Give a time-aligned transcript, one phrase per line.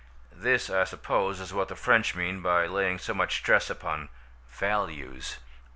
[0.35, 4.09] This, I suppose, is what the French mean by laying so much stress upon
[4.49, 5.37] "values."